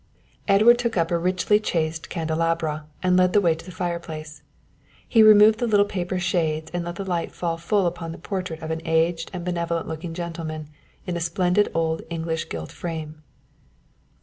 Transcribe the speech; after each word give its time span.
Edward 0.47 0.79
took 0.79 0.97
up 0.97 1.11
a 1.11 1.17
richly 1.19 1.59
chased 1.59 2.09
candelabra 2.09 2.87
and 3.03 3.15
led 3.15 3.33
the 3.33 3.39
way 3.39 3.53
to 3.53 3.63
the 3.63 3.71
fire 3.71 3.99
place. 3.99 4.41
He 5.07 5.21
removed 5.21 5.59
the 5.59 5.67
little 5.67 5.85
paper 5.85 6.17
shades 6.17 6.71
and 6.73 6.83
let 6.83 6.95
the 6.95 7.05
light 7.05 7.31
fall 7.31 7.55
full 7.57 7.85
upon 7.85 8.11
the 8.11 8.17
portrait 8.17 8.63
of 8.63 8.71
an 8.71 8.81
aged 8.83 9.29
and 9.31 9.45
benevolent 9.45 9.87
looking 9.87 10.15
gentleman 10.15 10.69
in 11.05 11.15
a 11.15 11.19
splendid 11.21 11.69
old 11.75 12.01
English 12.09 12.49
gilt 12.49 12.71
frame. 12.71 13.21